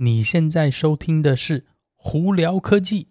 [0.00, 1.58] 你现在收听的是
[1.96, 3.08] 《胡聊科技》。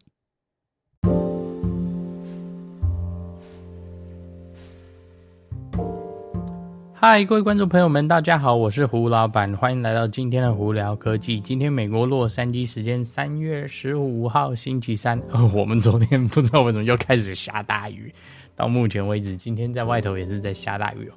[6.93, 11.41] 嗨，各位观众朋友们，大家好，我是胡老板，欢迎来到今天的《胡聊科技》。
[11.43, 15.21] 今天美国洛杉矶时间三月十五号星期三，
[15.53, 18.09] 我们昨天不知道为什么又开始下大雨，
[18.55, 21.13] 到目前为止，今天在外头也是在下大雨哦。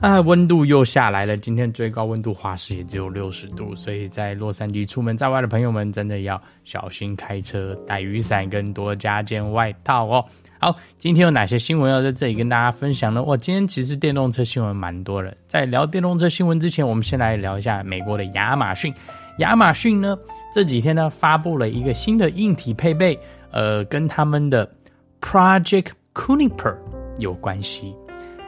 [0.00, 1.36] 啊，温度又下来了。
[1.36, 10.24] 今天最高温度华氏也只有六十度，所以在洛杉矶出门在外的朋友们，真的要小心开车，带雨伞跟多加件外套哦。
[10.58, 13.22] 好，今天有哪些新闻要在这里跟大家分享呢？
[13.22, 15.34] 哇，今天其实电动车新闻蛮多的。
[15.46, 18.92] 在聊电动车新闻之前，我们先来聊一下美国的亚马逊。
[19.38, 20.18] 亚马逊呢，
[20.54, 23.18] 这几天呢发布了一个新的硬体配备，
[23.50, 24.70] 呃，跟他们的
[25.20, 26.76] Project Kuiper
[27.18, 27.94] 有关系。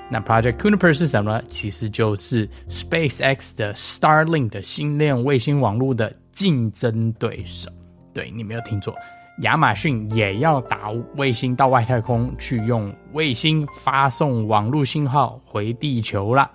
[0.08, 1.42] 那 Project Kuiper 是什么呢？
[1.48, 7.68] 其实就是 SpaceX 的 Starlink 的星链卫星网络的竞争对手。
[8.14, 8.94] 对，你没有听错，
[9.42, 16.48] 亚马逊也要打卫星到外太空去，用卫星发送网络信号回地球啦。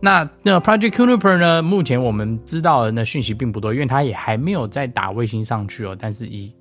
[0.00, 1.62] 那那 Project Kuiper 呢？
[1.62, 5.96] 目前我们知道的那讯息并不多，因为它也还没有再打卫星上去哦。
[5.98, 6.52] 但是以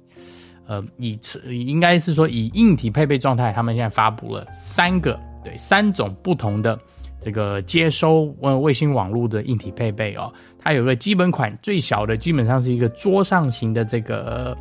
[0.66, 5.20] 呃以应该是说以硬体配备状态，他们现在发布了三个。
[5.44, 6.80] 对，三种不同的
[7.20, 14.58] 这个接收呃卫星网络的硬体配备哦，它有个基本款，最小的基本上是一个桌上型的这个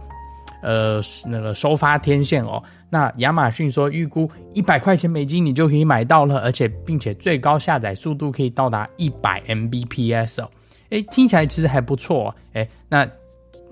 [0.63, 2.63] 呃那个收发天线哦。
[2.91, 10.51] 那亚马逊说预估一百块钱美金你就可以买到了，而且并且最高下载速度可以到达一百 Mbps 哦。
[10.91, 12.35] 诶，听起来其实还不错哦。
[12.53, 13.09] 诶，那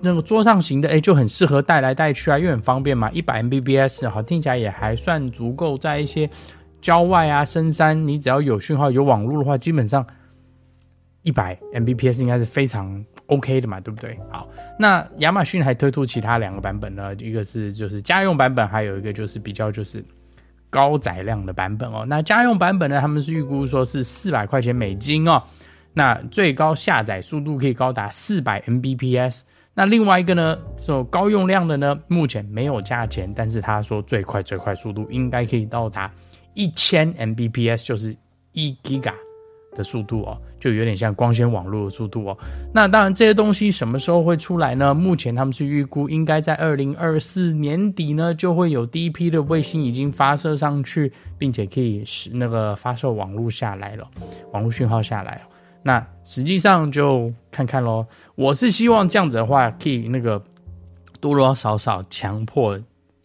[0.01, 3.11] 那个桌上型的诶就很适合带来带去啊，又很方便嘛。
[3.11, 6.27] 一百 Mbps 好，听起来也还算足够在一些。
[6.81, 10.05] 郊外啊，深山，你只要有讯号、有网络的话，基本上
[11.21, 14.17] 一百 Mbps 应该是非常 OK 的嘛，对不对？
[14.31, 14.49] 好，
[14.79, 20.03] 那亚马逊还推出其他两个版本呢，一个是就是家用版本，还有一个就是比较就是
[20.69, 22.03] 高载量的版本哦。
[22.07, 25.41] 那家用版本呢，他们是预估说是四百块钱美金哦，
[25.93, 29.41] 那最高下载速度可以高达四百 Mbps。
[29.73, 36.11] 那另外一个呢，这种高用量的呢，目前没有价钱，但是他说最快最快速度应该可以到达。
[36.53, 38.15] 一千 Mbps 就是
[38.53, 39.13] 一 Giga
[39.73, 42.37] 的速度哦，就有点像光纤网络的速度哦。
[42.73, 44.93] 那当然，这些东西什么时候会出来呢？
[44.93, 54.05] 目前他们是预估应该在二零二四年底呢，就会有第一批的卫星已经发射上去，并且可以使那个发射网络下来了，
[54.51, 55.41] 网络讯号下来。
[55.83, 58.05] 那实际上就看看喽。
[58.35, 60.37] 我是希望这样子的话，可以那个
[61.21, 62.77] 多多少少强迫。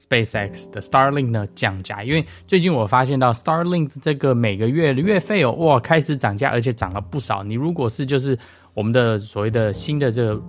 [0.09, 7.43] SpaceX 的 Starlink 呢降价，因为最近我发现到 Starlink 这个每个月的月费哦，哇，开始涨价，而且涨了不少。
[7.43, 8.39] 你如果是就是
[8.75, 10.41] 我们的所谓的新的这个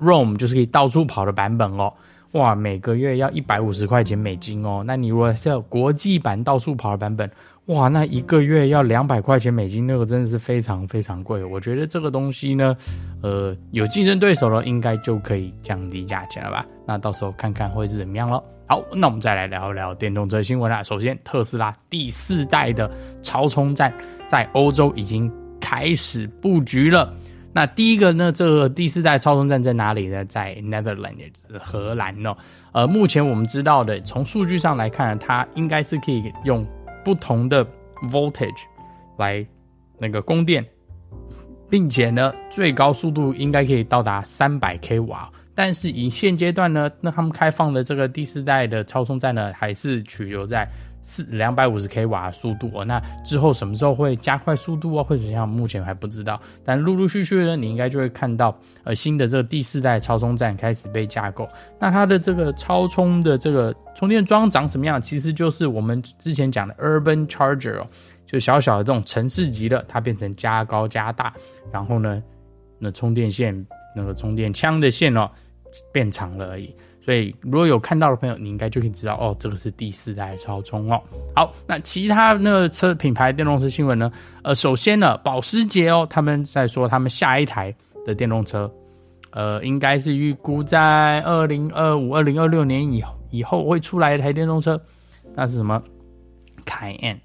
[0.00, 1.92] Roam，就是可以到处跑的版本哦，
[2.32, 4.82] 哇，每个月要一百五十块钱美金哦。
[4.84, 7.30] 那你如果是要国际版到处跑的版本，
[7.66, 11.44] 哇，那一个月要两百块钱美金，那个真的是非常非常贵。
[11.44, 12.76] 我觉得这个东西呢，
[13.22, 16.66] 呃，有竞争对手了，应该就可以降低价钱了吧？
[16.86, 18.42] 那到时候看看会是怎么样咯。
[18.68, 20.82] 好，那我们再来聊一聊电动车新闻啦。
[20.82, 22.90] 首先，特斯拉第四代的
[23.22, 23.92] 超充站
[24.26, 27.14] 在欧洲已经开始布局了。
[27.52, 30.24] 那第一个呢，这个第四代超充站在哪里呢？
[30.24, 31.32] 在 Netherlands，
[31.62, 32.36] 荷兰哦。
[32.72, 36.66] 呃，目前我们知道的，从数据上来看，它应该是可以用
[37.04, 37.64] 不同的
[38.10, 38.64] voltage
[39.16, 39.46] 来
[39.96, 40.66] 那个供电，
[41.70, 45.30] 并且呢，最高速度应该可以到达三百 k 瓦。
[45.56, 50.68] 但是以现阶段呢，那他们开放的这个第四代的超充站呢，还是取留在
[51.02, 52.84] 四两百五十 k 瓦速度哦。
[52.84, 56.38] 那之后什么时候会加快速度啊，或者怎样，目前还不知道。
[56.62, 61.48] 但陆陆续续呢，你应该就会看到呃新的这个第四代超充站开始被架构。
[61.80, 65.00] 那它的这个超充的这个充电桩长什么样？
[65.00, 67.86] 其实就是我们之前讲的 Urban Charger 哦，
[68.26, 71.32] 就小小的这种城市级的，它变成加高加大，
[71.72, 72.22] 然后呢，
[72.78, 75.30] 那充电线那个充电枪的线哦。
[75.92, 76.74] 变长了而已，
[77.04, 81.00] 所以如果有看到的朋友，你应该就可以知道哦，这个是第四代超充哦。
[81.34, 84.10] 好，那其他那个车品牌电动车新闻呢？
[84.42, 87.74] 呃，首先呢，保时捷哦，他们在说他们下一台
[88.04, 88.70] 的电动车，
[89.30, 94.80] 呃，应该是预估在二零二五、二零二六年以以后会出来一台电动车，
[95.34, 95.82] 那是什么？
[96.64, 97.20] 凯宴。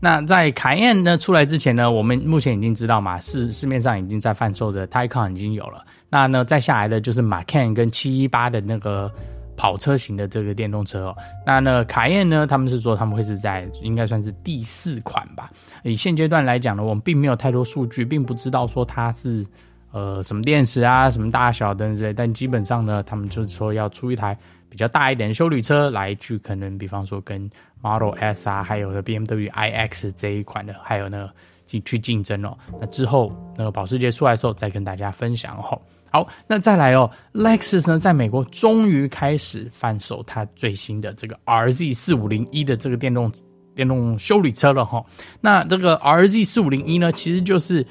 [0.00, 5.82] 那在凯宴呢出来之前呢，我们目前已经知道嘛，市市面上已经在贩售的 Taycan 已经有了。
[6.10, 9.10] 那呢，再下来的就是 Macan 跟七一八的那个
[9.56, 11.16] 跑车型的这个电动车哦。
[11.46, 15.48] 那呢，凯宴呢，他们是说他们会是在应该算是第四款吧。
[15.82, 19.44] 以现阶段来讲呢，我们并没有太多数据，并不知道说它是
[19.94, 24.36] 呃什么电池啊，什么大小等等之类，但基本上呢，他们就是说要出一台
[24.68, 27.48] 比较大一点的修理车来去，可能比方说跟
[27.80, 31.30] Model S 啊，还有的 BMW iX 这一款的，还有呢
[31.68, 32.58] 去去竞争哦。
[32.80, 35.80] 那之后那个保时捷出来的时候，再跟大家分享哦。
[36.10, 43.32] 好，那再来哦，Lexus 呢，在美国终于开始贩售它最新的这个 RZ 四五零一的这个电动
[43.74, 45.04] 电动修理车了哈。
[45.40, 47.84] 那这个 RZ 四五零一呢，其实就是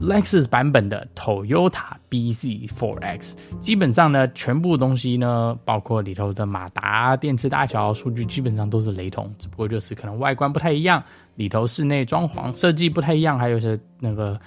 [0.00, 3.34] Lexus 版本的 Toyota bZ4X。
[3.60, 11.02] 基本上呢，全部东西呢，包括里头的马达、电池大小、数据，基本上都是雷同，只不过就是可能外观不太一样，
[11.36, 14.38] 里头室内装潢设计不太一样，还有是那个。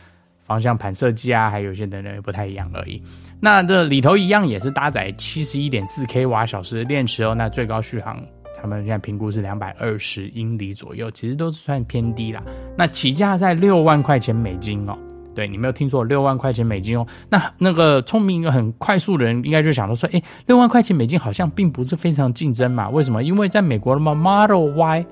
[0.45, 2.99] 方向盘设计啊，还有一些等等也不太一样而已。
[3.39, 7.35] 那这里头一样也是搭载七十一点四 k 瓦小时的电池哦。
[7.35, 8.19] 那最高续航，
[8.59, 12.41] 他们现在评估是两百二十英里左右，其实都是算偏低啦。
[12.75, 14.97] 那起价在六万块钱美金哦。
[15.35, 17.05] 对，你没有听错，六万块钱美金哦。
[17.29, 22.89] 那那个聪明很快速的人应该就想到说，哎，六万块钱美金好像并不是非常竞争嘛？
[22.89, 23.23] 为什么？
[23.23, 25.05] 因为在美国的，Model Y。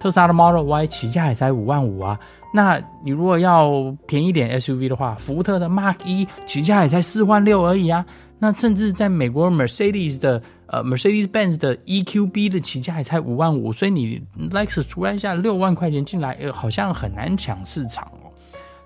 [0.00, 2.18] 特斯拉的 Model Y 起价也才五万五啊，
[2.52, 8.04] 那你如果要便宜点 SUV 的话，福特的 Mark 一起价也才四万六而已啊。
[8.40, 14.20] 那甚至在美国 Mercedes 的呃 Mercedes-Benz 的 EQB 的起价也才五万五，所以你
[14.50, 18.26] Lexus 突然一下六万块钱进来，呃，好像很难抢市场哦。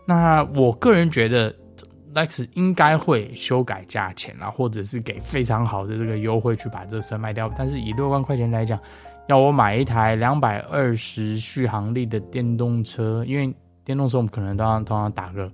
[0.07, 1.55] 那我个人觉得
[2.15, 7.53] ，lex 应该会修改价钱啊，或者是给非常好的这个优惠去把这个车卖掉。
[7.59, 8.81] 但是以六万块钱来讲，
[9.27, 13.53] 要我买一台两百二十续航力的电动车，因为
[13.85, 15.51] 电动车我们可能都要通常打个，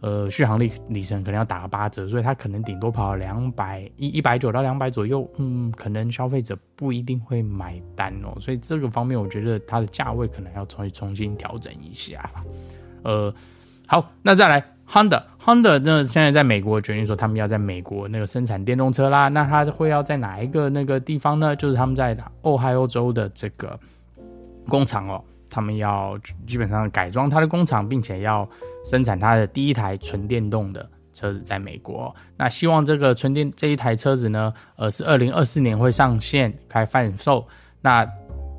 [0.00, 12.30] 呃，续航力里程可能要打个八折，所以它可能顶多跑两百一一百九到两百左右，嗯，可能消费者不一定会买单哦，所以这个方面我觉得它的价位可能要重重新调整一下，
[13.02, 13.34] 呃，
[13.90, 14.64] 好，那再来。
[14.88, 21.56] Honda，Honda 那现在在美国决定说他们要在美国那个生产电动车啦，那它会要在哪一个那个地方呢？
[21.56, 23.76] 就是他们在俄亥俄州的这个
[24.68, 26.16] 工厂哦，他们要
[26.46, 28.48] 基本上改装它的工厂，并且要
[28.84, 32.14] 生产它的第一台纯电动的车子在美国。
[32.36, 37.44] 那希望这个纯电这一台车子呢，呃，是二零二四年会上线开贩售。
[37.80, 38.08] 那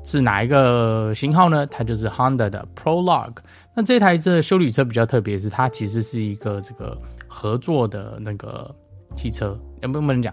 [0.04, 1.66] 是哪一个型号呢？
[1.66, 3.36] 它就是 Honda 的 Prologue。
[3.74, 6.96] 那这台这休旅车比较特别，是它其实是一个这个
[7.28, 8.74] 合作的那个
[9.16, 10.32] 汽车，能不能讲？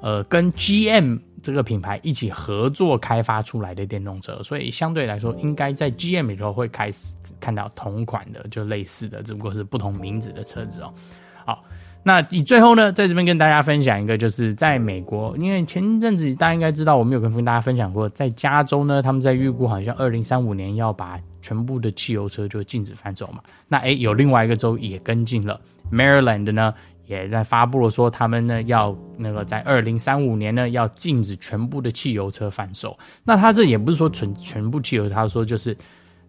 [0.00, 10.92] 呃，跟 GM 这个品牌一起合作开发出来的电动车，所以相对来说，应该在 GM 里头会开始看到同款的，就类似的，只不过是不同名字的车子哦。
[11.44, 11.64] 好。
[12.04, 23.40] 那你最后呢，在这边跟大家分享一个，就是在美国，因为前阵子大家应该知道，我们有跟跟大家分享过，在加州呢，他们在预估好像二零三五年要把全部的汽油车就禁止贩售嘛。
[23.68, 25.60] 那诶，有另外一个州也跟进了
[25.92, 26.74] ，Maryland 呢
[27.06, 32.98] 也在发布了说，他们呢要那个在二零三五年呢要禁止全部的汽油车贩售。
[33.22, 35.76] 那他这也不是说全全部汽油，他说就是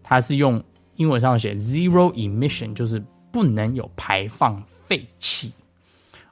[0.04, 0.62] 他是用
[0.94, 5.52] 英文上写 zero emission，就是不能有排放废气。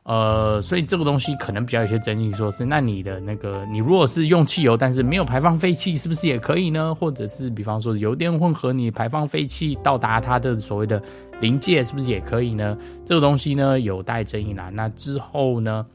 [0.05, 6.93] 呃，所以这个东西可能比较有些争议，说是那你的那个，你如果是用汽油，但是没有排放废气，是不是也可以呢？
[6.93, 11.01] 或者是比方说油电混合，你排放废气到达它的所谓的
[11.41, 12.77] 临界，是不是也可以呢？
[13.05, 14.71] 这个东西呢有待争议啦。
[14.71, 15.87] 那之后呢，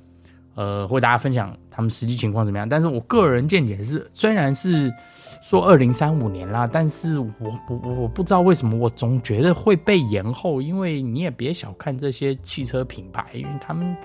[0.57, 2.67] 呃，会大家分享他们实际情况怎么样？
[2.67, 4.91] 但是我个人见解是，虽然是。
[5.39, 7.29] 说二零三五年啦，但是我
[7.69, 13.95] 我我不知道为什么我总觉得会被延后，因为你也别小看这些汽车品牌，因为他们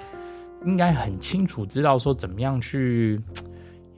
[0.64, 3.18] 应该很清楚知道说怎么样去，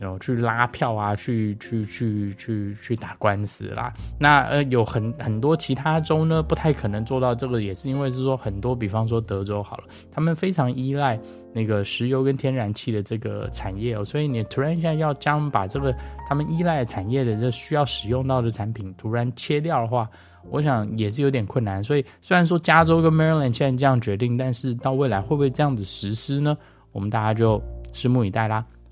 [0.00, 3.92] 有去拉票啊，去去去去去打官司啦。
[4.18, 11.20] 那呃有很很多其他州呢不太可能做到这个，也是因为是说很多，比方说德州好了，他们非常依赖。
[11.56, 15.94] 那个石油跟天然气的这个产业哦，所以你突然一下要将把这个
[16.28, 20.10] 他们依赖产业的这需要使用到的产品突然切掉的话，
[20.50, 21.82] 我想也是有点困难。
[21.84, 26.58] 所以虽然说加州跟 Maryland 现在这样决定，但是到未来会不会这样子实施呢？
[26.90, 28.66] 我们大家就拭目以待啦。